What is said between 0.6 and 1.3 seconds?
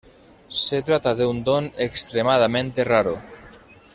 Se trata de